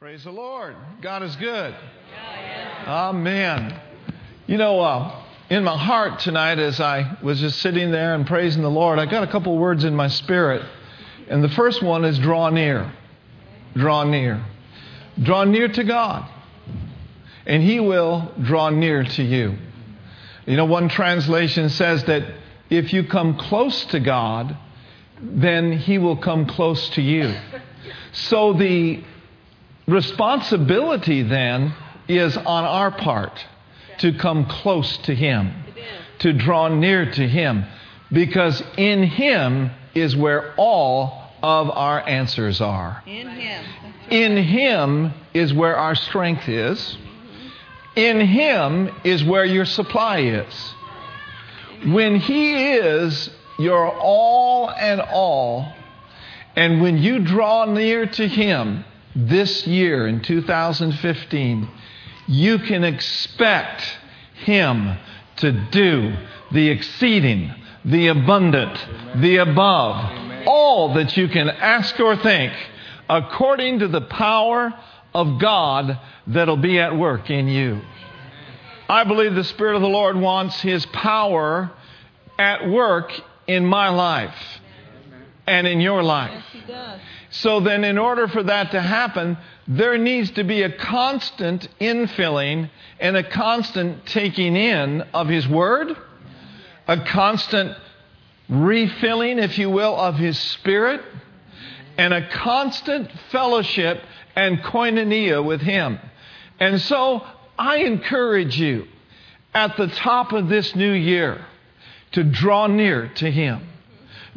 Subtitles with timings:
[0.00, 0.76] Praise the Lord.
[1.02, 1.76] God is good.
[2.86, 3.78] Amen.
[4.46, 8.62] You know, uh, in my heart tonight, as I was just sitting there and praising
[8.62, 10.64] the Lord, I got a couple words in my spirit.
[11.28, 12.90] And the first one is draw near.
[13.74, 14.42] Draw near.
[15.22, 16.26] Draw near to God,
[17.44, 19.54] and He will draw near to you.
[20.46, 22.22] You know, one translation says that
[22.70, 24.56] if you come close to God,
[25.20, 27.34] then He will come close to you.
[28.12, 29.04] So the
[29.90, 31.74] responsibility then
[32.08, 33.44] is on our part
[33.98, 35.52] to come close to Him,
[36.20, 37.64] to draw near to Him,
[38.12, 43.02] because in Him is where all of our answers are.
[43.06, 43.64] In Him.
[44.10, 46.96] In Him is where our strength is.
[47.96, 50.74] In Him is where your supply is.
[51.86, 55.72] When He is your all and all,
[56.56, 58.84] and when you draw near to Him
[59.14, 61.68] this year in 2015,
[62.26, 63.82] you can expect
[64.34, 64.96] Him
[65.36, 66.14] to do
[66.52, 67.52] the exceeding,
[67.84, 68.78] the abundant,
[69.16, 72.52] the above, all that you can ask or think
[73.08, 74.72] according to the power
[75.12, 77.80] of God that'll be at work in you.
[78.88, 81.70] I believe the Spirit of the Lord wants His power
[82.38, 83.12] at work
[83.46, 84.34] in my life
[85.46, 86.44] and in your life.
[86.68, 87.00] Yes.
[87.30, 92.70] So then, in order for that to happen, there needs to be a constant infilling
[92.98, 95.96] and a constant taking in of His Word,
[96.88, 97.76] a constant
[98.48, 101.02] refilling, if you will, of His Spirit,
[101.96, 104.02] and a constant fellowship
[104.34, 106.00] and koinonia with Him.
[106.58, 107.24] And so,
[107.56, 108.88] I encourage you
[109.54, 111.44] at the top of this new year
[112.12, 113.68] to draw near to Him.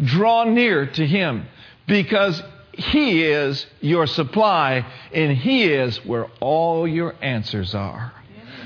[0.03, 1.47] Draw near to Him
[1.87, 2.41] because
[2.73, 8.11] He is your supply and He is where all your answers are.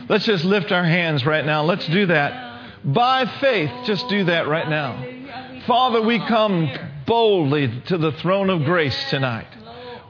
[0.09, 1.63] Let's just lift our hands right now.
[1.63, 2.83] Let's do that.
[2.85, 5.05] By faith, just do that right now.
[5.65, 6.69] Father, we come
[7.05, 9.47] boldly to the throne of grace tonight.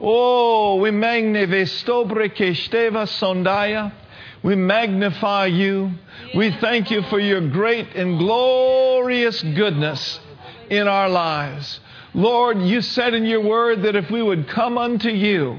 [0.00, 0.92] Oh, we
[3.06, 3.92] sondaya.
[4.44, 5.90] We magnify you.
[6.36, 10.20] We thank you for your great and glorious goodness
[10.70, 11.80] in our lives.
[12.18, 15.56] Lord, you said in your word that if we would come unto you,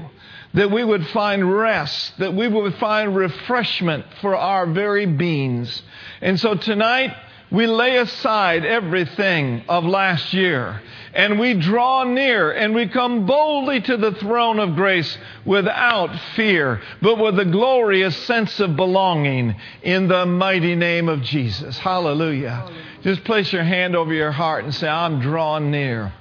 [0.52, 5.82] that we would find rest, that we would find refreshment for our very beings.
[6.20, 7.16] And so tonight,
[7.50, 10.82] we lay aside everything of last year
[11.14, 15.16] and we draw near and we come boldly to the throne of grace
[15.46, 21.78] without fear, but with a glorious sense of belonging in the mighty name of Jesus.
[21.78, 22.70] Hallelujah.
[23.02, 26.12] Just place your hand over your heart and say, I'm drawn near.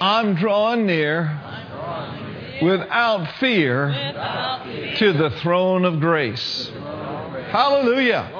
[0.00, 1.40] I'm drawn near
[2.62, 3.88] without fear
[4.96, 6.70] to the throne of grace.
[7.50, 8.30] Hallelujah.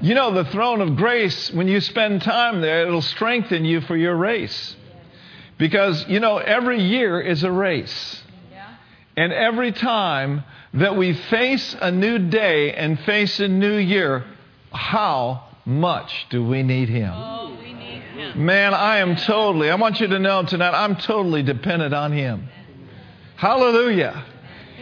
[0.00, 3.96] You know, the throne of grace, when you spend time there, it'll strengthen you for
[3.96, 4.76] your race.
[5.56, 8.22] Because, you know, every year is a race.
[9.16, 14.24] And every time that we face a new day and face a new year,
[14.72, 17.12] how much do we need Him?
[18.34, 22.48] Man, I am totally, I want you to know tonight, I'm totally dependent on Him.
[23.36, 24.24] Hallelujah.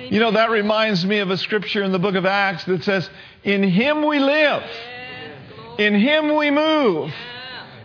[0.08, 3.08] You know, that reminds me of a scripture in the book of Acts that says,
[3.44, 4.62] In Him we live,
[5.78, 7.12] in Him we move,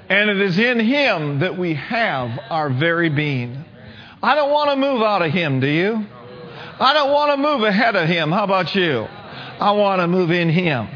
[0.07, 3.65] and it is in Him that we have our very being.
[4.23, 6.05] I don't want to move out of Him, do you?
[6.79, 8.31] I don't want to move ahead of Him.
[8.31, 9.07] How about you?
[9.59, 10.87] I want to move in Him.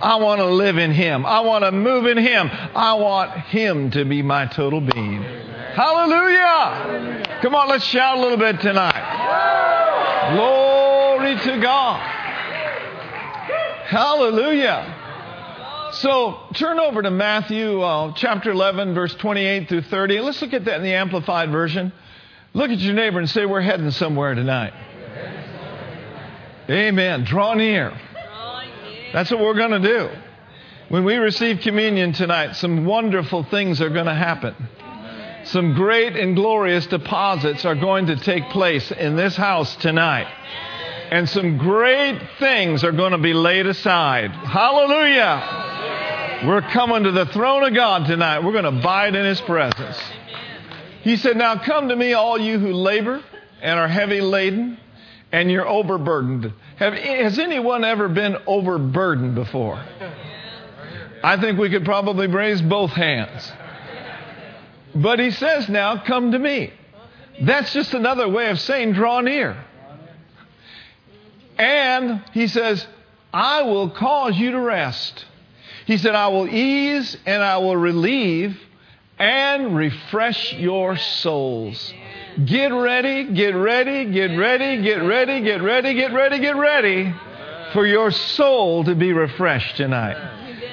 [0.00, 1.26] I want to live in Him.
[1.26, 2.48] I want to move in Him.
[2.50, 5.22] I want Him to be my total being.
[5.22, 7.38] Hallelujah!
[7.42, 10.32] Come on, let's shout a little bit tonight.
[10.34, 12.00] Glory to God.
[13.86, 15.02] Hallelujah.
[15.94, 20.20] So turn over to Matthew uh, chapter 11, verse 28 through 30.
[20.20, 21.92] Let's look at that in the Amplified Version.
[22.52, 24.72] Look at your neighbor and say, We're heading somewhere tonight.
[26.70, 27.24] Amen.
[27.24, 27.92] Draw near.
[29.14, 30.10] That's what we're going to do.
[30.88, 34.56] When we receive communion tonight, some wonderful things are going to happen.
[35.44, 40.26] Some great and glorious deposits are going to take place in this house tonight.
[41.12, 44.32] And some great things are going to be laid aside.
[44.32, 46.42] Hallelujah.
[46.48, 48.40] We're coming to the throne of God tonight.
[48.40, 49.96] We're going to abide in His presence.
[51.02, 53.22] He said, Now come to me, all you who labor
[53.62, 54.76] and are heavy laden,
[55.30, 56.52] and you're overburdened.
[56.76, 59.82] Have, has anyone ever been overburdened before?
[61.22, 63.52] I think we could probably raise both hands.
[64.94, 66.72] But he says now, come to me.
[67.40, 69.56] That's just another way of saying draw near.
[71.58, 72.86] And he says,
[73.32, 75.24] I will cause you to rest.
[75.86, 78.58] He said, I will ease and I will relieve
[79.18, 81.92] and refresh your souls.
[82.42, 87.14] Get ready, get ready, get ready, get ready, get ready, get ready, get ready
[87.72, 90.16] for your soul to be refreshed tonight,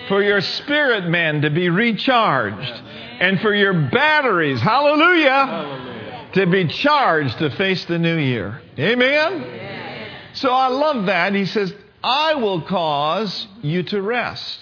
[0.08, 2.81] for your spirit man to be recharged,
[3.19, 8.60] and for your batteries, hallelujah, to be charged to face the new year.
[8.80, 10.10] Amen?
[10.34, 11.36] So I love that.
[11.36, 11.72] He says,
[12.04, 14.60] I will cause you to rest.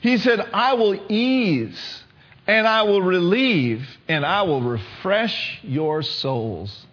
[0.00, 1.99] He said, I will ease
[2.50, 6.84] and I will relieve and I will refresh your souls.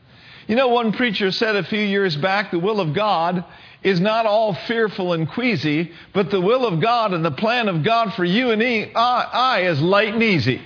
[0.47, 3.43] You know, one preacher said a few years back the will of God
[3.81, 7.83] is not all fearful and queasy, but the will of God and the plan of
[7.83, 10.61] God for you and me, I, I is light and easy.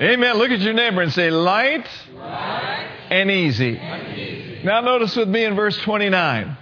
[0.00, 0.38] Amen.
[0.38, 3.76] Look at your neighbor and say, light, light and, easy.
[3.76, 4.62] and easy.
[4.64, 6.56] Now, notice with me in verse 29.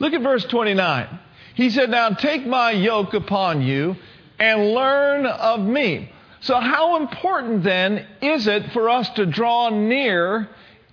[0.00, 1.20] Look at verse 29.
[1.54, 3.94] He said, Now take my yoke upon you
[4.40, 6.10] and learn of me.
[6.40, 10.48] So, how important then is it for us to draw near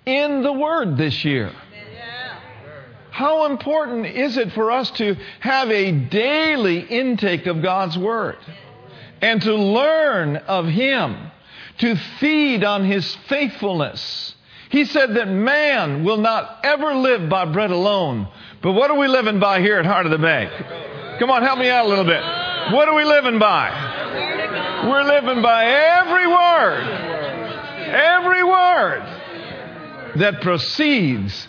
[0.06, 1.52] in the Word this year?
[3.12, 8.38] How important is it for us to have a daily intake of God's Word
[9.22, 11.32] and to learn of Him,
[11.78, 14.36] to feed on His faithfulness?
[14.70, 18.28] He said that man will not ever live by bread alone,
[18.62, 20.50] but what are we living by here at Heart of the Bay?
[21.20, 22.22] Come on, help me out a little bit.
[22.74, 24.25] What are we living by?
[24.86, 26.84] We're living by every word,
[27.90, 29.02] every word
[30.18, 31.48] that proceeds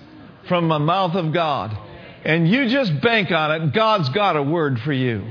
[0.48, 1.76] from the mouth of God.
[2.24, 3.72] And you just bank on it.
[3.74, 5.22] God's got a word for you.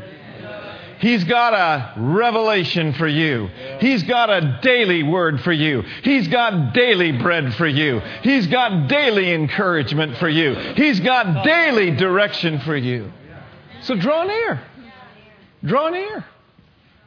[1.00, 3.48] He's got a revelation for you.
[3.80, 5.82] He's got a daily word for you.
[6.04, 8.00] He's got daily bread for you.
[8.22, 10.54] He's got daily encouragement for you.
[10.76, 13.12] He's got daily direction for you.
[13.82, 14.62] So draw near.
[15.64, 16.26] Draw near.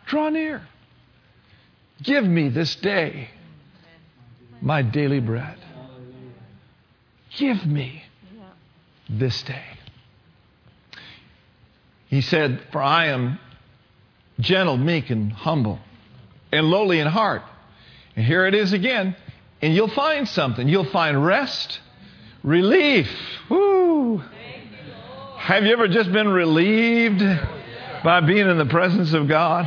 [0.06, 0.62] Draw near.
[2.02, 3.28] Give me this day
[4.60, 5.56] my daily bread.
[7.36, 8.02] Give me
[9.08, 9.62] this day.
[12.08, 13.38] He said, For I am
[14.40, 15.78] gentle, meek, and humble,
[16.52, 17.42] and lowly in heart.
[18.16, 19.14] And here it is again.
[19.60, 20.68] And you'll find something.
[20.68, 21.80] You'll find rest,
[22.42, 23.10] relief.
[23.50, 24.22] Woo!
[25.36, 27.20] Have you ever just been relieved
[28.04, 29.66] by being in the presence of God?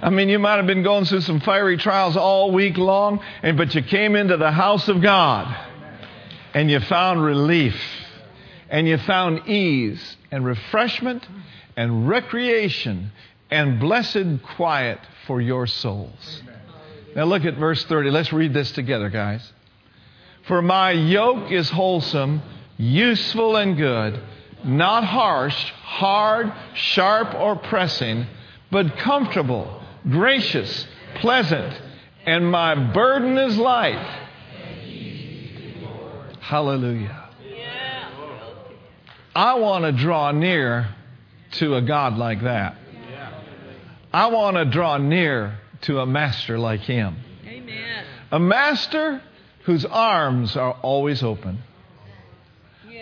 [0.00, 3.56] I mean, you might have been going through some fiery trials all week long, and,
[3.56, 5.54] but you came into the house of God
[6.54, 7.76] and you found relief
[8.68, 11.26] and you found ease and refreshment
[11.76, 13.12] and recreation
[13.50, 16.42] and blessed quiet for your souls.
[17.14, 18.10] Now look at verse 30.
[18.10, 19.52] Let's read this together, guys.
[20.46, 22.42] For my yoke is wholesome,
[22.76, 24.20] useful, and good,
[24.64, 28.26] not harsh, hard, sharp, or pressing,
[28.70, 31.80] but comfortable, gracious, pleasant,
[32.26, 34.24] and my burden is light.
[36.40, 37.28] Hallelujah.
[39.34, 40.88] I want to draw near
[41.52, 42.76] to a God like that.
[44.12, 47.16] I want to draw near to a master like him.
[47.46, 48.04] Amen.
[48.32, 49.22] A master
[49.64, 51.62] whose arms are always open.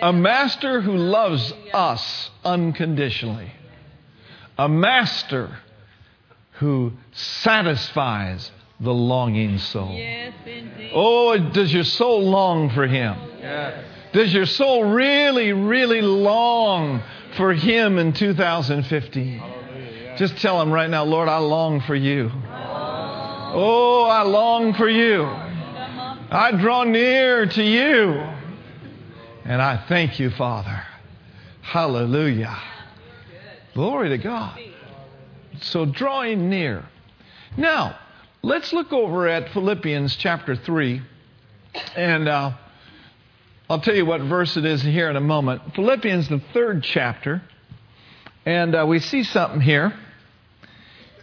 [0.03, 3.53] A master who loves us unconditionally.
[4.58, 5.58] A master
[6.58, 9.93] who satisfies the longing soul.
[9.93, 10.32] Yes,
[10.93, 13.17] oh, does your soul long for him?
[13.39, 13.84] Yes.
[14.13, 17.03] Does your soul really, really long
[17.36, 19.43] for him in 2015?
[20.17, 22.31] Just tell him right now, Lord, I long for you.
[23.58, 25.25] Oh, I long for you.
[25.25, 28.22] I draw near to you.
[29.44, 30.82] And I thank you, Father.
[31.60, 32.56] Hallelujah.
[33.75, 34.58] Glory to God.
[35.63, 36.84] So drawing near.
[37.56, 37.98] Now,
[38.43, 41.03] let's look over at Philippians chapter 3.
[41.96, 42.53] And uh,
[43.69, 45.75] I'll tell you what verse it is here in a moment.
[45.75, 47.43] Philippians, the third chapter.
[48.44, 49.93] And uh, we see something here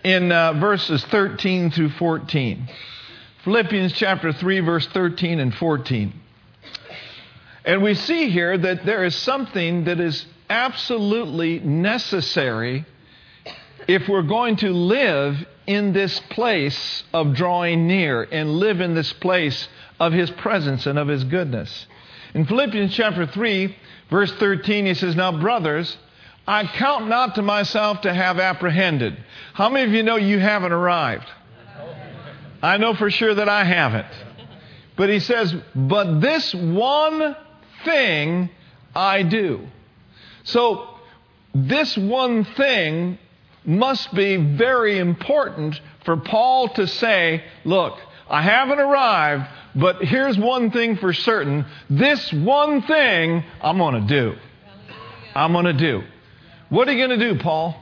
[0.03, 2.67] in uh, verses 13 through 14.
[3.43, 6.13] Philippians chapter 3, verse 13 and 14.
[7.65, 12.85] And we see here that there is something that is absolutely necessary
[13.87, 19.13] if we're going to live in this place of drawing near and live in this
[19.13, 19.67] place
[19.99, 21.87] of His presence and of His goodness.
[22.33, 23.75] In Philippians chapter 3,
[24.09, 25.97] verse 13, he says, Now, brothers,
[26.47, 29.17] I count not to myself to have apprehended.
[29.53, 31.29] How many of you know you haven't arrived?
[32.61, 34.07] I know for sure that I haven't.
[34.95, 37.35] But he says, But this one
[37.85, 38.49] thing
[38.95, 39.67] I do.
[40.43, 40.89] So,
[41.53, 43.19] this one thing
[43.65, 47.97] must be very important for Paul to say, look,
[48.29, 51.65] I haven't arrived, but here's one thing for certain.
[51.89, 54.37] This one thing I'm going to do.
[55.35, 56.03] I'm going to do.
[56.69, 57.75] What are you going to do, Paul?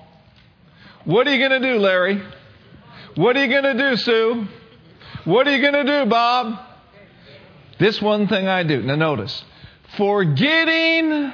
[1.06, 2.22] What are you going to do, Larry?
[3.16, 4.48] What are you going to do, Sue?
[5.26, 6.60] What are you going to do, Bob?
[7.80, 8.82] This one thing I do.
[8.82, 9.44] Now, notice
[9.98, 11.34] forgetting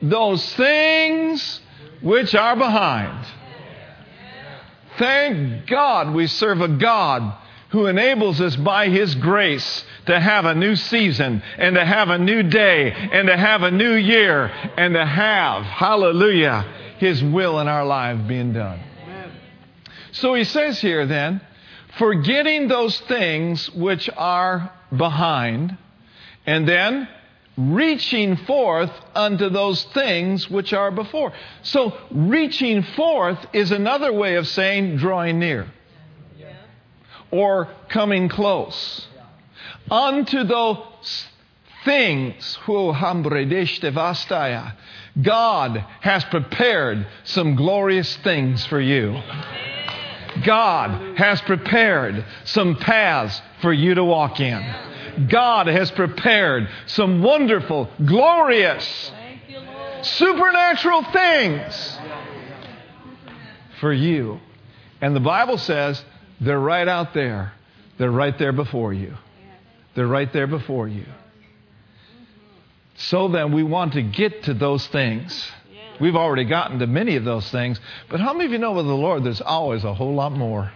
[0.00, 1.60] those things
[2.00, 3.26] which are behind.
[5.00, 7.34] Thank God we serve a God
[7.70, 12.18] who enables us by His grace to have a new season and to have a
[12.18, 14.44] new day and to have a new year
[14.76, 16.66] and to have, hallelujah,
[16.98, 18.78] His will in our lives being done.
[20.12, 21.40] So he says here then,
[21.96, 25.78] forgetting those things which are behind,
[26.44, 27.08] and then
[27.56, 31.32] reaching forth unto those things which are before.
[31.62, 35.66] So, reaching forth is another way of saying drawing near
[37.30, 39.06] or coming close
[39.90, 41.26] unto those
[41.84, 42.58] things.
[45.20, 49.20] God has prepared some glorious things for you.
[50.44, 54.89] God has prepared some paths for you to walk in.
[55.28, 59.12] God has prepared some wonderful, glorious,
[60.02, 61.98] supernatural things
[63.80, 64.40] for you.
[65.00, 66.02] And the Bible says
[66.40, 67.52] they're right out there.
[67.98, 69.14] They're right there before you.
[69.94, 71.04] They're right there before you.
[72.96, 75.50] So then, we want to get to those things.
[76.00, 77.80] We've already gotten to many of those things.
[78.08, 80.70] But how many of you know with the Lord, there's always a whole lot more?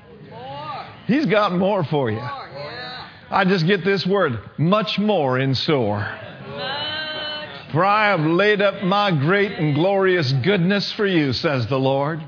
[1.06, 2.20] He's got more for you.
[3.34, 6.08] I just get this word much more in store.
[7.72, 12.22] For I have laid up my great and glorious goodness for you, says the Lord.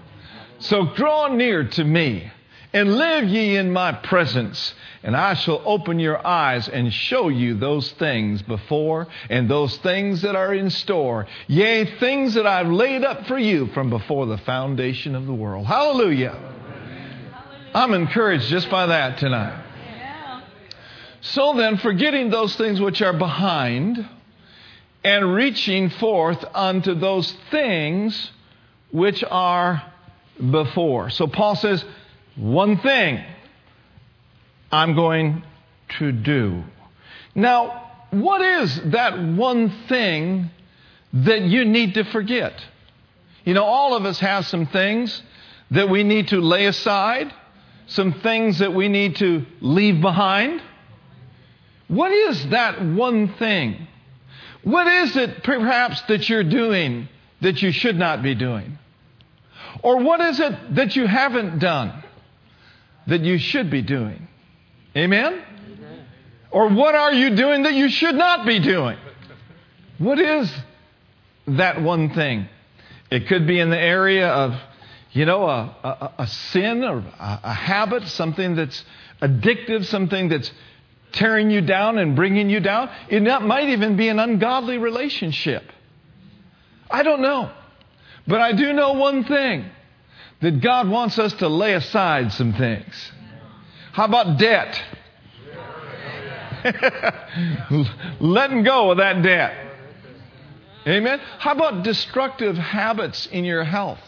[0.59, 2.33] So draw near to me
[2.73, 7.55] and live ye in my presence, and I shall open your eyes and show you
[7.55, 11.29] those things before and those things that are in store.
[11.47, 15.67] Yea, things that I've laid up for you from before the foundation of the world.
[15.67, 16.37] Hallelujah.
[17.73, 19.66] I'm encouraged just by that tonight.
[21.31, 24.09] So then, forgetting those things which are behind
[25.03, 28.31] and reaching forth unto those things
[28.93, 29.83] which are
[30.51, 31.11] before.
[31.11, 31.85] So Paul says,
[32.37, 33.25] one thing
[34.71, 35.43] I'm going
[35.99, 36.63] to do.
[37.35, 40.51] Now, what is that one thing
[41.13, 42.53] that you need to forget?
[43.45, 45.23] You know, all of us have some things
[45.71, 47.33] that we need to lay aside,
[47.87, 50.63] some things that we need to leave behind.
[51.89, 53.87] What is that one thing?
[54.63, 57.09] What is it perhaps that you're doing
[57.41, 58.79] that you should not be doing?
[59.83, 62.03] Or what is it that you haven't done?
[63.07, 64.27] that you should be doing?
[64.97, 65.43] Amen?
[66.51, 68.97] Or what are you doing that you should not be doing?
[69.99, 70.53] What is
[71.47, 72.49] that one thing?
[73.11, 74.55] It could be in the area of,
[75.13, 78.85] you know, a, a, a sin or a, a habit, something that's
[79.23, 80.51] addictive, something that's
[81.17, 82.91] tearing you down and bringing you down.
[83.09, 85.65] It might even be an ungodly relationship.
[86.91, 87.51] I don't know.
[88.27, 89.65] But I do know one thing
[90.41, 93.13] that God wants us to lay aside some things.
[93.93, 94.83] How about debt?
[98.21, 99.67] Letting go of that debt.
[100.87, 101.21] Amen.
[101.39, 104.01] How about destructive habits in your health?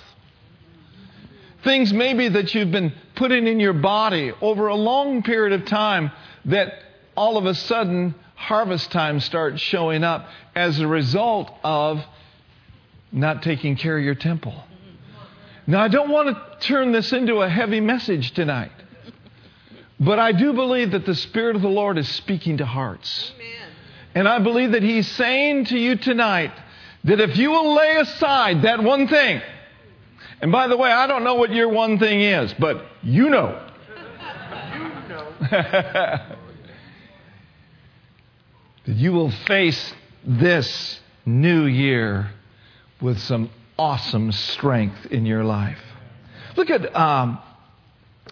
[1.64, 6.12] Things maybe that you've been putting in your body over a long period of time
[6.44, 6.72] that
[7.18, 12.00] all of a sudden harvest time starts showing up as a result of
[13.10, 14.54] not taking care of your temple.
[15.66, 18.70] Now, I don't want to turn this into a heavy message tonight,
[19.98, 23.32] but I do believe that the Spirit of the Lord is speaking to hearts.
[23.34, 23.68] Amen.
[24.14, 26.52] And I believe that He's saying to you tonight
[27.02, 29.42] that if you will lay aside that one thing,
[30.40, 33.60] and by the way, I don't know what your one thing is, but you know.
[34.72, 36.20] you know.
[38.88, 39.92] that you will face
[40.24, 42.30] this new year
[43.02, 45.78] with some awesome strength in your life.
[46.56, 47.38] Look at um,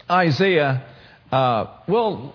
[0.09, 0.83] Isaiah.
[1.31, 2.33] Uh, well,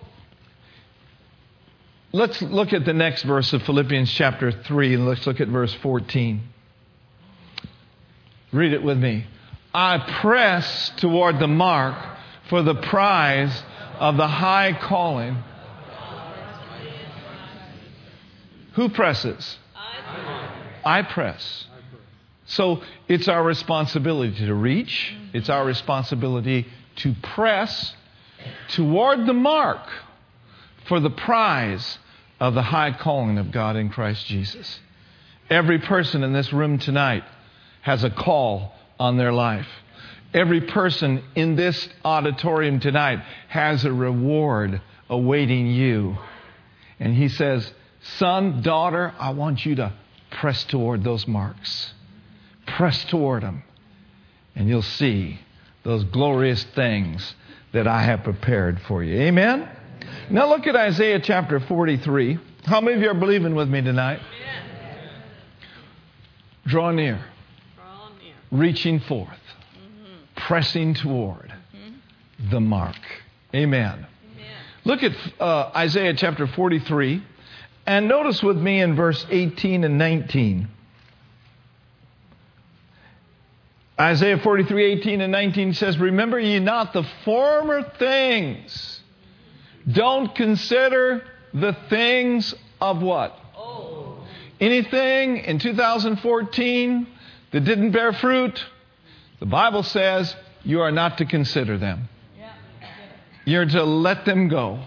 [2.12, 5.75] let's look at the next verse of Philippians chapter 3, and let's look at verse
[5.83, 6.43] 14.
[8.52, 9.26] Read it with me.
[9.75, 11.97] I press toward the mark
[12.49, 13.64] for the prize
[13.99, 15.43] of the high calling.
[18.75, 19.59] Who presses?
[20.85, 21.67] I press.
[22.47, 27.95] So it's our responsibility to reach, it's our responsibility to press
[28.69, 29.88] toward the mark
[30.87, 31.99] for the prize
[32.41, 34.81] of the high calling of God in Christ Jesus.
[35.49, 37.25] Every person in this room tonight
[37.83, 39.69] has a call on their life.
[40.35, 46.17] Every person in this auditorium tonight has a reward awaiting you.
[46.99, 47.71] And he says,
[48.03, 49.93] Son, daughter, I want you to
[50.31, 51.93] press toward those marks.
[52.67, 53.63] Press toward them.
[54.55, 55.39] And you'll see
[55.85, 57.35] those glorious things
[57.73, 59.21] that I have prepared for you.
[59.21, 59.69] Amen?
[60.31, 62.39] Now look at Isaiah chapter 43.
[62.65, 64.21] How many of you are believing with me tonight?
[66.67, 67.25] Draw near.
[67.77, 68.35] Draw near.
[68.51, 69.29] Reaching forth.
[70.37, 71.53] Pressing toward
[72.51, 72.97] the mark.
[73.55, 74.07] Amen.
[74.35, 74.57] Amen.
[74.85, 77.23] Look at uh, Isaiah chapter 43
[77.87, 80.69] and notice with me in verse 18 and 19.
[84.01, 89.01] Isaiah 43, 18 and 19 says, Remember ye not the former things.
[89.91, 93.39] Don't consider the things of what?
[94.61, 97.07] Anything in 2014
[97.51, 98.65] that didn't bear fruit,
[99.41, 102.09] the Bible says you are not to consider them.
[102.39, 102.53] Yeah.
[103.45, 104.85] You're to let them go.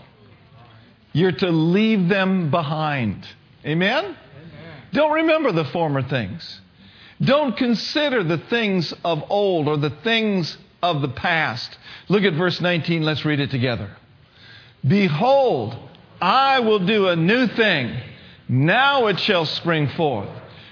[1.15, 3.25] You're to leave them behind.
[3.65, 4.17] Amen?
[4.91, 6.59] Don't remember the former things.
[7.21, 11.77] Don't consider the things of old or the things of the past.
[12.09, 13.03] Look at verse 19.
[13.03, 13.95] Let's read it together.
[14.85, 15.77] Behold,
[16.19, 17.97] I will do a new thing.
[18.49, 20.27] Now it shall spring forth.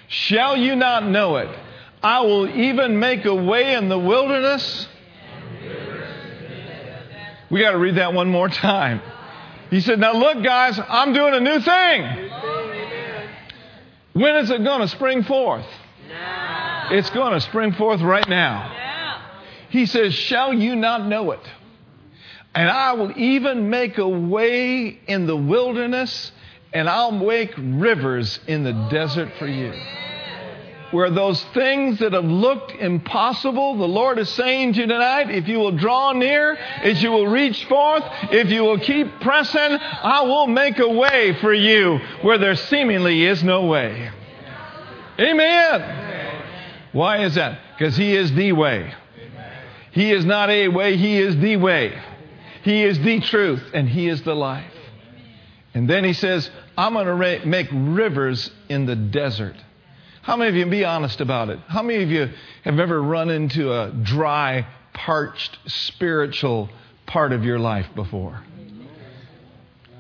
[0.10, 1.58] Shall you not know it?
[2.04, 4.90] I will even make a way in the wilderness.
[7.50, 9.02] We got to read that one more time.
[9.74, 12.30] He said, Now look, guys, I'm doing a new thing.
[14.14, 15.66] When is it going to spring forth?
[16.08, 16.90] Now.
[16.92, 18.72] It's going to spring forth right now.
[19.72, 21.40] He says, Shall you not know it?
[22.54, 26.32] And I will even make a way in the wilderness,
[26.72, 29.74] and I'll make rivers in the desert for you.
[30.94, 35.48] Where those things that have looked impossible, the Lord is saying to you tonight, if
[35.48, 40.22] you will draw near, if you will reach forth, if you will keep pressing, I
[40.22, 44.12] will make a way for you where there seemingly is no way.
[45.20, 46.44] Amen.
[46.92, 47.60] Why is that?
[47.76, 48.94] Because He is the way.
[49.94, 52.00] He is not a way, He is the way.
[52.62, 54.72] He is the truth, and He is the life.
[55.74, 59.56] And then He says, I'm going to make rivers in the desert.
[60.24, 62.30] How many of you, be honest about it, how many of you
[62.64, 66.70] have ever run into a dry, parched, spiritual
[67.06, 68.42] part of your life before?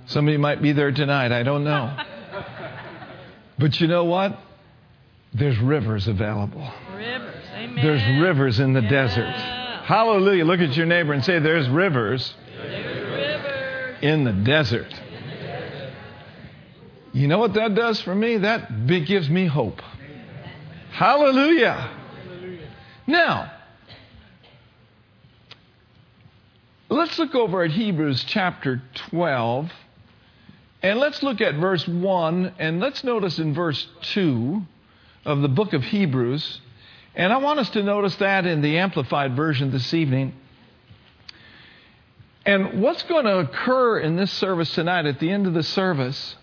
[0.07, 1.95] Somebody might be there tonight, I don't know.
[3.59, 4.39] But you know what?
[5.31, 6.67] There's rivers available.
[6.95, 7.35] Rivers.
[7.55, 7.85] Amen.
[7.85, 8.89] There's rivers in the Yeah.
[8.89, 9.29] desert.
[9.85, 10.43] Hallelujah.
[10.43, 13.97] Look at your neighbor and say, There's rivers There's rivers.
[14.01, 14.91] in the desert.
[17.13, 18.37] You know what that does for me?
[18.37, 19.81] That gives me hope.
[20.93, 21.89] Hallelujah.
[23.07, 23.51] Now,
[26.87, 28.79] let's look over at Hebrews chapter
[29.09, 29.71] 12.
[30.83, 32.53] And let's look at verse 1.
[32.59, 34.61] And let's notice in verse 2
[35.25, 36.61] of the book of Hebrews.
[37.15, 40.35] And I want us to notice that in the Amplified Version this evening.
[42.45, 46.35] And what's going to occur in this service tonight, at the end of the service,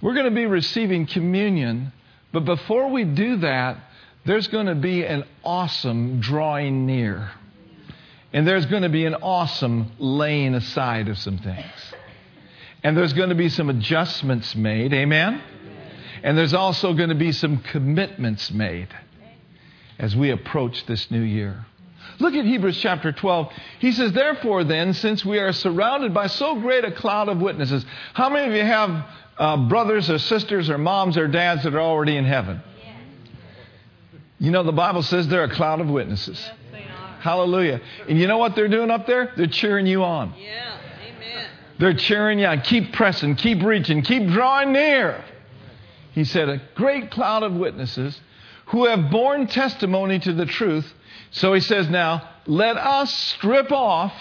[0.00, 1.92] we're going to be receiving communion.
[2.32, 3.80] But before we do that,
[4.28, 7.30] there's going to be an awesome drawing near.
[8.30, 11.94] And there's going to be an awesome laying aside of some things.
[12.82, 14.92] And there's going to be some adjustments made.
[14.92, 15.40] Amen?
[16.22, 18.88] And there's also going to be some commitments made
[19.98, 21.64] as we approach this new year.
[22.18, 23.50] Look at Hebrews chapter 12.
[23.78, 27.82] He says, Therefore, then, since we are surrounded by so great a cloud of witnesses,
[28.12, 29.06] how many of you have
[29.38, 32.60] uh, brothers or sisters or moms or dads that are already in heaven?
[34.38, 36.38] You know, the Bible says they're a cloud of witnesses.
[36.40, 37.20] Yes, they are.
[37.20, 37.80] Hallelujah.
[38.08, 39.32] And you know what they're doing up there?
[39.36, 40.34] They're cheering you on.
[40.38, 40.78] Yeah.
[41.04, 41.46] Amen.
[41.78, 42.60] They're cheering you on.
[42.60, 45.24] Keep pressing, keep reaching, keep drawing near.
[46.12, 48.20] He said, A great cloud of witnesses
[48.66, 50.92] who have borne testimony to the truth.
[51.30, 54.12] So he says, Now, let us strip off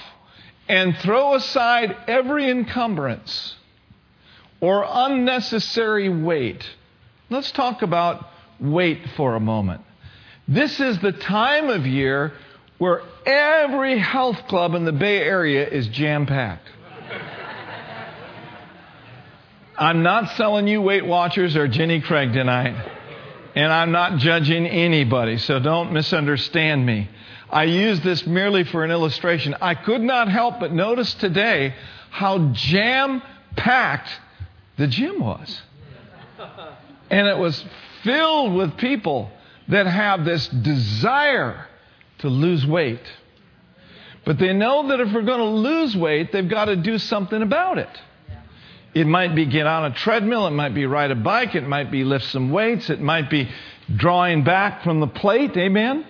[0.67, 3.56] and throw aside every encumbrance
[4.60, 6.65] or unnecessary weight.
[7.30, 8.27] Let's talk about
[8.60, 9.82] weight for a moment.
[10.47, 12.31] This is the time of year
[12.77, 16.69] where every health club in the Bay Area is jam packed.
[19.77, 22.75] I'm not selling you Weight Watchers or Jenny Craig tonight.
[23.55, 27.10] And I'm not judging anybody, so don't misunderstand me.
[27.49, 29.55] I use this merely for an illustration.
[29.62, 31.75] I could not help but notice today
[32.10, 33.21] how jam
[33.55, 34.10] packed
[34.77, 35.62] the gym was.
[37.10, 37.63] And it was
[38.03, 39.31] filled with people
[39.69, 41.67] that have this desire
[42.19, 43.01] to lose weight.
[44.25, 47.41] But they know that if we're going to lose weight, they've got to do something
[47.41, 47.89] about it.
[48.93, 51.91] It might be get on a treadmill, it might be ride a bike, it might
[51.91, 53.49] be lift some weights, it might be
[53.95, 55.56] drawing back from the plate.
[55.56, 56.06] Amen?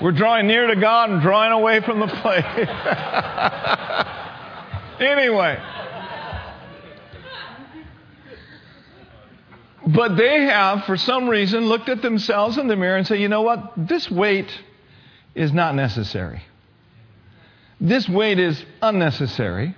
[0.00, 2.44] We're drawing near to God and drawing away from the plate.
[5.00, 5.58] anyway.
[9.86, 13.28] But they have, for some reason, looked at themselves in the mirror and say, you
[13.28, 13.72] know what?
[13.76, 14.50] This weight
[15.34, 16.42] is not necessary.
[17.80, 19.74] This weight is unnecessary.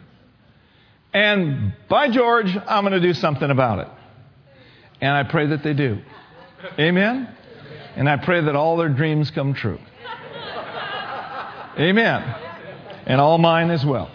[1.15, 3.89] And by George, I'm going to do something about it.
[5.01, 5.99] And I pray that they do.
[6.79, 7.35] Amen?
[7.97, 9.79] And I pray that all their dreams come true.
[11.79, 12.23] Amen.
[13.07, 14.11] And all mine as well.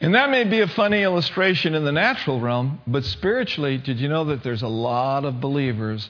[0.00, 4.08] And that may be a funny illustration in the natural realm, but spiritually, did you
[4.08, 6.08] know that there's a lot of believers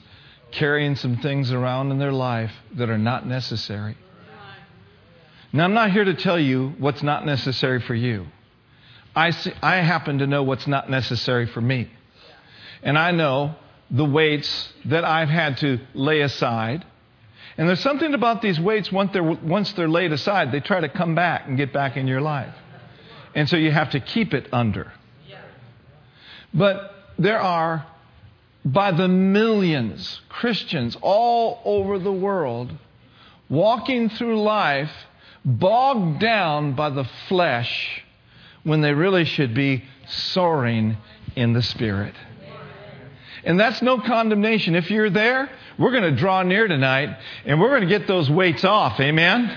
[0.51, 3.97] carrying some things around in their life that are not necessary?
[5.51, 8.27] Now, I'm not here to tell you what's not necessary for you.
[9.15, 11.89] I, see, I happen to know what's not necessary for me.
[12.83, 13.55] And I know
[13.89, 16.85] the weights that I've had to lay aside.
[17.57, 20.89] And there's something about these weights, once they're, once they're laid aside, they try to
[20.89, 22.53] come back and get back in your life.
[23.35, 24.91] And so you have to keep it under.
[26.53, 27.85] But there are,
[28.65, 32.71] by the millions, Christians all over the world
[33.49, 34.91] walking through life
[35.43, 38.03] bogged down by the flesh
[38.63, 40.97] when they really should be soaring
[41.35, 42.13] in the Spirit.
[43.43, 44.75] And that's no condemnation.
[44.75, 48.29] If you're there, we're going to draw near tonight and we're going to get those
[48.29, 48.99] weights off.
[48.99, 49.49] Amen?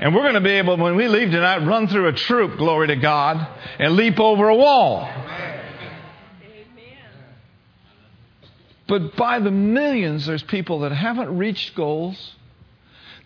[0.00, 2.88] And we're going to be able, when we leave tonight, run through a troop, glory
[2.88, 3.46] to God,
[3.78, 5.08] and leap over a wall.
[8.88, 12.34] But by the millions, there's people that haven't reached goals.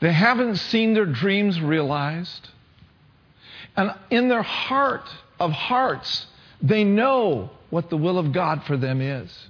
[0.01, 2.49] They haven't seen their dreams realized.
[3.77, 6.27] And in their heart of hearts,
[6.63, 9.49] they know what the will of God for them is.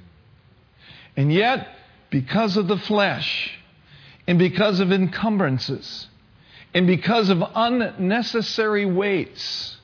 [1.16, 1.68] And yet,
[2.10, 3.56] because of the flesh,
[4.26, 6.06] and because of encumbrances,
[6.74, 9.76] and because of unnecessary weights,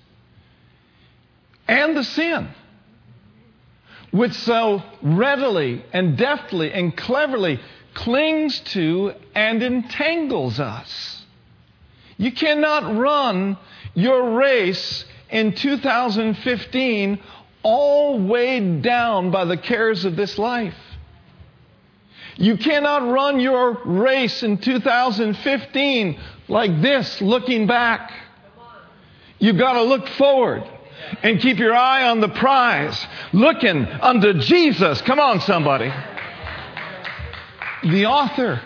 [1.69, 2.49] and the sin,
[4.13, 7.61] which so readily and deftly and cleverly
[7.95, 11.25] clings to and entangles us.
[12.19, 13.59] You cannot run
[13.95, 17.21] your race in 2015
[17.63, 20.75] all weighed down by the cares of this life.
[22.37, 28.13] You cannot run your race in 2015 like this, looking back.
[29.39, 30.65] You've got to look forward
[31.23, 35.01] and keep your eye on the prize, looking unto Jesus.
[35.03, 35.93] Come on, somebody
[37.91, 38.61] the author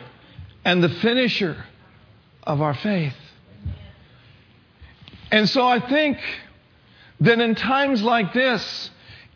[0.64, 1.64] and the finisher
[2.42, 3.14] of our faith.
[5.30, 6.18] And so I think
[7.20, 8.90] that in times like this,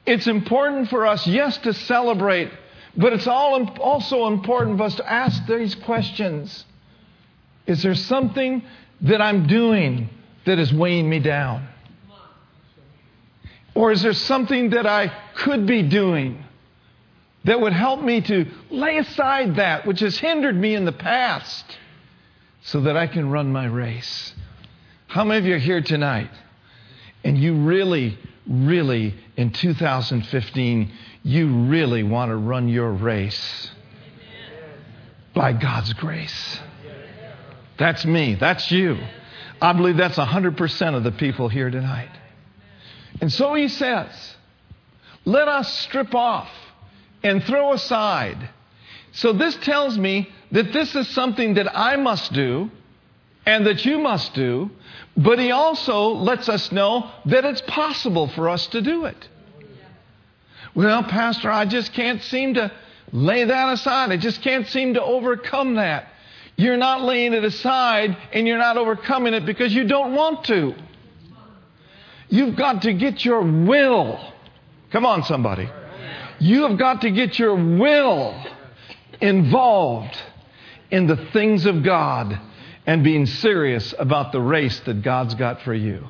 [0.07, 2.51] it's important for us, yes, to celebrate,
[2.97, 6.65] but it's all also important for us to ask these questions.
[7.67, 8.63] Is there something
[9.03, 10.09] that I'm doing
[10.45, 11.69] that is weighing me down?
[13.75, 16.45] Or is there something that I could be doing
[17.45, 21.65] that would help me to lay aside that which has hindered me in the past
[22.63, 24.35] so that I can run my race.
[25.07, 26.31] How many of you are here tonight
[27.23, 30.93] and you really, really, in 2015,
[31.25, 33.71] you really want to run your race
[35.35, 36.61] by God's grace?
[37.79, 38.35] That's me.
[38.37, 38.99] That's you.
[39.61, 42.11] I believe that's 100% of the people here tonight.
[43.21, 44.37] And so he says,
[45.25, 46.51] let us strip off
[47.23, 48.51] and throw aside.
[49.13, 52.71] So this tells me that this is something that I must do
[53.47, 54.71] and that you must do,
[55.17, 59.29] but he also lets us know that it's possible for us to do it.
[60.75, 62.73] Well, Pastor, I just can't seem to
[63.13, 64.11] lay that aside.
[64.11, 66.09] I just can't seem to overcome that.
[66.57, 70.75] You're not laying it aside and you're not overcoming it because you don't want to.
[72.29, 74.33] You've got to get your will.
[74.91, 75.69] Come on, somebody.
[76.41, 78.35] You have got to get your will
[79.21, 80.17] involved
[80.91, 82.39] in the things of God
[82.87, 86.07] and being serious about the race that God's got for you.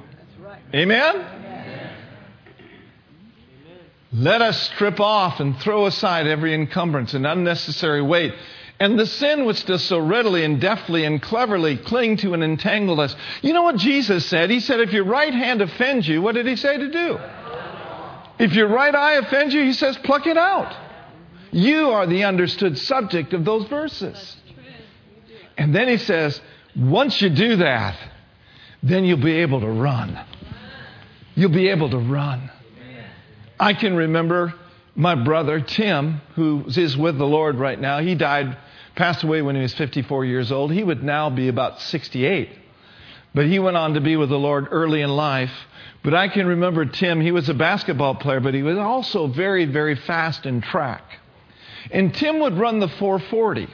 [0.75, 1.44] Amen?
[4.15, 8.33] Let us strip off and throw aside every encumbrance and unnecessary weight,
[8.79, 13.01] and the sin which does so readily and deftly and cleverly cling to and entangle
[13.01, 13.15] us.
[13.43, 14.51] You know what Jesus said?
[14.51, 17.19] He said, If your right hand offends you, what did he say to do?
[18.39, 20.75] If your right eye offends you, he says, pluck it out.
[21.53, 24.37] You are the understood subject of those verses.
[25.57, 26.41] And then he says,
[26.77, 27.97] once you do that,
[28.83, 30.19] then you'll be able to run.
[31.37, 32.51] You'll be able to run.
[33.59, 34.55] I can remember
[34.97, 38.01] my brother, Tim, who is with the Lord right now.
[38.01, 38.57] He died,
[38.95, 40.73] passed away when he was 54 years old.
[40.73, 42.51] He would now be about 68.
[43.35, 45.53] But he went on to be with the Lord early in life.
[46.03, 49.65] But I can remember Tim, he was a basketball player, but he was also very,
[49.65, 51.03] very fast in track.
[51.91, 53.69] And Tim would run the 440.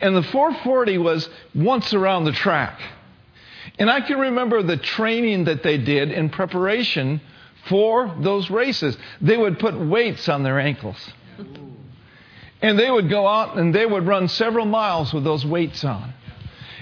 [0.00, 2.80] And the 440 was once around the track.
[3.78, 7.20] And I can remember the training that they did in preparation
[7.68, 8.96] for those races.
[9.20, 10.96] They would put weights on their ankles.
[12.62, 16.14] And they would go out and they would run several miles with those weights on.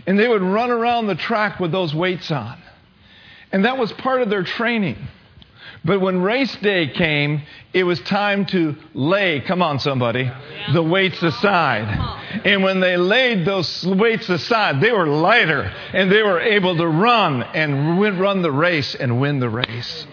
[0.07, 2.61] And they would run around the track with those weights on.
[3.51, 4.97] And that was part of their training.
[5.85, 7.43] But when race day came,
[7.73, 10.31] it was time to lay, come on somebody,
[10.73, 11.89] the weights aside.
[12.45, 16.87] And when they laid those weights aside, they were lighter and they were able to
[16.87, 20.07] run and run the race and win the race.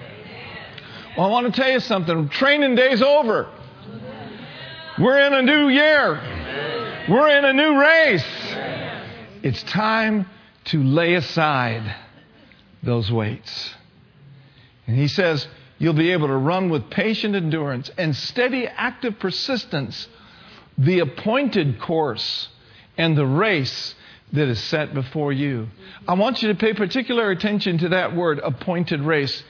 [1.19, 2.29] Well, I want to tell you something.
[2.29, 3.49] Training day's over.
[4.97, 6.13] We're in a new year.
[7.09, 8.25] We're in a new race.
[9.43, 10.27] It's time
[10.67, 11.93] to lay aside
[12.83, 13.75] those weights.
[14.87, 15.45] And he says,
[15.77, 20.07] You'll be able to run with patient endurance and steady, active persistence
[20.77, 22.47] the appointed course
[22.97, 23.93] and the race
[24.31, 25.67] that is set before you.
[26.07, 29.43] I want you to pay particular attention to that word, appointed race.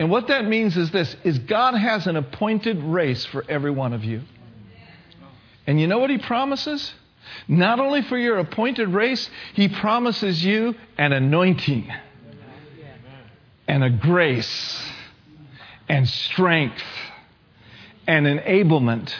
[0.00, 3.92] And what that means is this is God has an appointed race for every one
[3.92, 4.22] of you.
[5.66, 6.94] And you know what he promises?
[7.46, 11.92] Not only for your appointed race, he promises you an anointing
[13.68, 14.82] and a grace
[15.86, 16.82] and strength
[18.06, 19.14] and enablement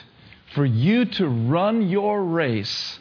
[0.54, 2.98] for you to run your race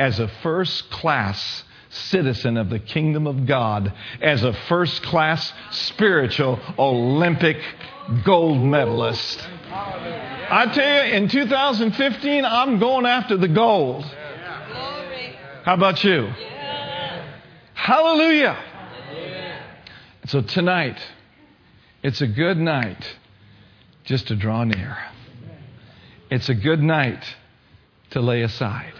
[0.00, 6.58] as a first class citizen of the kingdom of God, as a first class spiritual
[6.78, 7.58] Olympic
[8.24, 9.46] gold medalist.
[9.72, 14.04] I tell you, in 2015, I'm going after the gold.
[15.64, 16.28] How about you?
[17.74, 18.56] Hallelujah.
[20.26, 21.00] So tonight,
[22.02, 23.16] it's a good night
[24.04, 24.96] just to draw near.
[26.30, 27.24] It's a good night
[28.10, 28.94] to lay aside.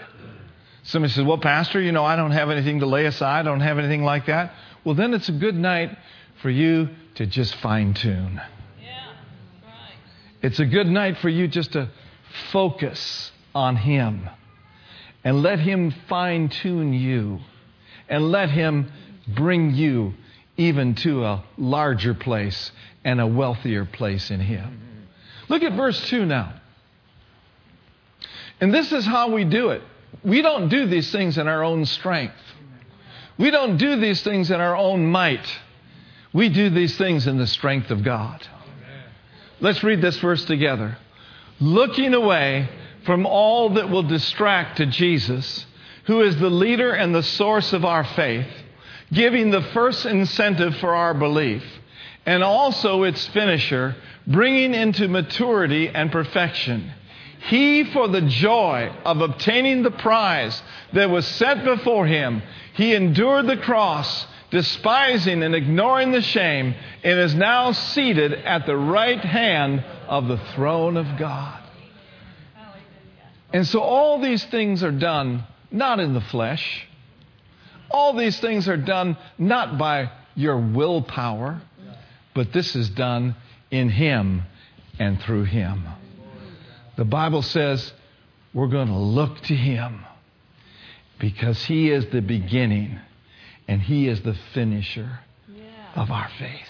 [0.82, 3.40] Somebody says, Well, Pastor, you know, I don't have anything to lay aside.
[3.40, 4.52] I don't have anything like that.
[4.84, 5.96] Well, then it's a good night
[6.42, 8.40] for you to just fine tune.
[8.82, 9.12] Yeah,
[9.62, 9.94] right.
[10.42, 11.90] It's a good night for you just to
[12.50, 14.28] focus on Him
[15.22, 17.40] and let Him fine tune you
[18.08, 18.90] and let Him
[19.28, 20.14] bring you
[20.56, 22.72] even to a larger place
[23.04, 25.06] and a wealthier place in Him.
[25.48, 26.54] Look at verse 2 now.
[28.60, 29.82] And this is how we do it.
[30.24, 32.34] We don't do these things in our own strength.
[33.38, 35.46] We don't do these things in our own might.
[36.32, 38.46] We do these things in the strength of God.
[39.60, 40.96] Let's read this verse together.
[41.58, 42.68] Looking away
[43.04, 45.66] from all that will distract to Jesus,
[46.04, 48.48] who is the leader and the source of our faith,
[49.12, 51.64] giving the first incentive for our belief,
[52.26, 53.96] and also its finisher,
[54.26, 56.92] bringing into maturity and perfection.
[57.40, 62.42] He, for the joy of obtaining the prize that was set before him,
[62.74, 68.76] he endured the cross, despising and ignoring the shame, and is now seated at the
[68.76, 71.62] right hand of the throne of God.
[73.52, 76.86] And so all these things are done not in the flesh.
[77.90, 81.60] All these things are done not by your willpower,
[82.34, 83.34] but this is done
[83.70, 84.42] in Him
[84.98, 85.84] and through Him.
[87.00, 87.94] The Bible says
[88.52, 90.04] we're going to look to Him
[91.18, 93.00] because He is the beginning
[93.66, 95.20] and He is the finisher
[95.94, 96.68] of our faith.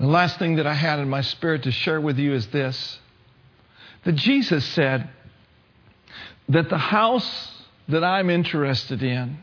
[0.00, 2.98] The last thing that I had in my spirit to share with you is this
[4.04, 5.06] that Jesus said
[6.48, 9.36] that the house that I'm interested in,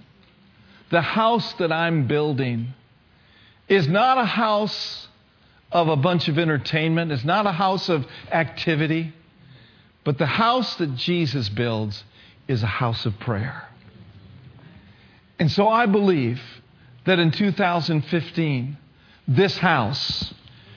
[0.89, 2.73] the house that I'm building,
[3.69, 5.07] is not a house
[5.71, 9.13] of a bunch of entertainment, it's not a house of activity,
[10.03, 12.03] but the house that Jesus builds
[12.47, 13.67] is a house of prayer.
[15.39, 16.41] And so I believe
[17.05, 18.77] that in 2015,
[19.27, 20.33] this house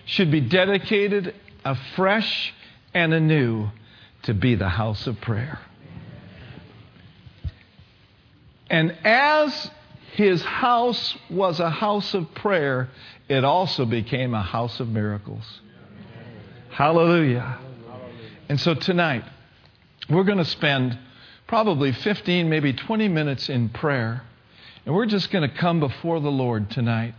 [0.06, 2.54] should be dedicated afresh
[2.92, 3.68] and anew
[4.22, 5.58] to be the house of prayer.
[8.70, 9.70] And as
[10.14, 12.88] his house was a house of prayer,
[13.28, 15.60] it also became a house of miracles.
[16.70, 17.58] Hallelujah.
[18.48, 19.24] And so tonight,
[20.08, 20.96] we're going to spend
[21.48, 24.22] probably 15, maybe 20 minutes in prayer.
[24.86, 27.14] And we're just going to come before the Lord tonight.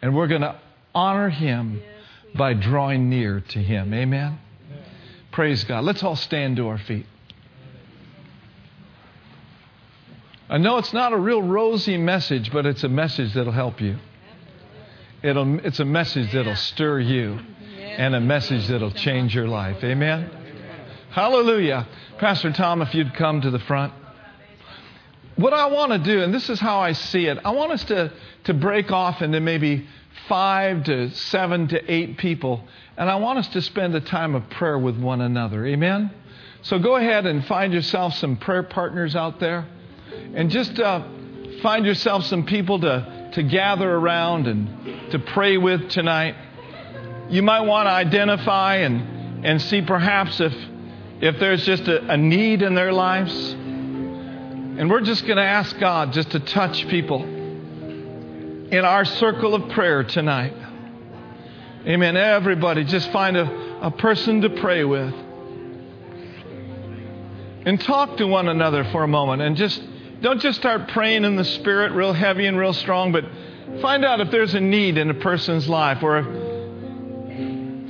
[0.00, 0.56] And we're going to
[0.94, 1.82] honor him
[2.36, 3.92] by drawing near to him.
[3.92, 4.38] Amen.
[5.32, 5.84] Praise God.
[5.84, 7.06] Let's all stand to our feet.
[10.50, 13.98] I know it's not a real rosy message, but it's a message that'll help you.
[15.22, 17.38] It'll, it's a message that'll stir you
[17.78, 19.84] and a message that'll change your life.
[19.84, 20.28] Amen?
[21.10, 21.86] Hallelujah.
[22.18, 23.92] Pastor Tom, if you'd come to the front.
[25.36, 27.84] What I want to do, and this is how I see it, I want us
[27.84, 28.12] to,
[28.44, 29.86] to break off into maybe
[30.26, 32.64] five to seven to eight people,
[32.96, 35.64] and I want us to spend a time of prayer with one another.
[35.64, 36.10] Amen?
[36.62, 39.64] So go ahead and find yourself some prayer partners out there.
[40.34, 41.02] And just uh,
[41.62, 46.34] find yourself some people to, to gather around and to pray with tonight.
[47.28, 50.54] You might want to identify and, and see perhaps if,
[51.20, 53.52] if there's just a, a need in their lives.
[53.52, 59.70] And we're just going to ask God just to touch people in our circle of
[59.70, 60.54] prayer tonight.
[61.86, 62.16] Amen.
[62.16, 65.12] Everybody, just find a, a person to pray with.
[67.66, 69.82] And talk to one another for a moment and just
[70.20, 73.24] don't just start praying in the Spirit real heavy and real strong, but
[73.80, 76.22] find out if there's a need in a person's life or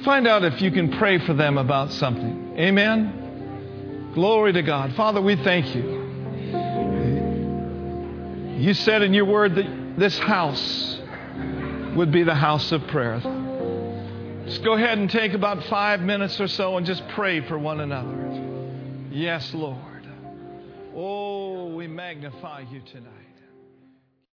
[0.05, 2.57] find out if you can pray for them about something.
[2.57, 4.13] Amen?
[4.15, 4.95] Glory to God.
[4.95, 5.99] Father, we thank you.
[8.59, 11.01] You said in your word that this house
[11.97, 13.21] would be the house of prayer.
[14.45, 17.81] Just go ahead and take about five minutes or so and just pray for one
[17.81, 18.17] another.
[19.11, 19.79] Yes, Lord.
[20.95, 21.40] Oh,
[21.81, 23.30] we magnify you tonight.